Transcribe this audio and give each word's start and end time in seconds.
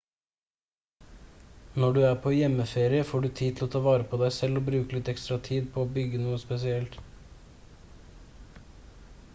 når 1.83 1.91
du 1.97 1.99
er 2.07 2.15
på 2.23 2.31
hjemmeferie 2.35 3.03
får 3.09 3.23
du 3.25 3.27
tid 3.41 3.59
til 3.59 3.67
å 3.67 3.69
ta 3.75 3.81
vare 3.89 4.07
på 4.13 4.19
deg 4.23 4.33
selv 4.39 4.61
og 4.63 4.67
bruke 4.71 4.97
litt 4.97 5.13
ekstra 5.13 5.37
tid 5.49 5.69
på 5.75 5.85
å 5.85 5.91
brygge 5.99 6.23
noe 6.25 6.41
spesielt 6.47 6.99